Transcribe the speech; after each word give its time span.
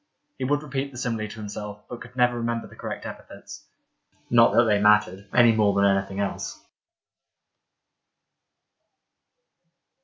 He 0.39 0.45
would 0.45 0.63
repeat 0.63 0.91
the 0.91 0.97
simile 0.97 1.27
to 1.27 1.35
himself, 1.35 1.87
but 1.87 2.01
could 2.01 2.15
never 2.15 2.35
remember 2.37 2.65
the 2.65 2.75
correct 2.75 3.05
epithets. 3.05 3.67
Not 4.31 4.55
that 4.55 4.63
they 4.63 4.81
mattered— 4.81 5.27
any 5.31 5.51
more 5.51 5.75
than 5.75 5.85
anything 5.85 6.19
else. 6.19 6.59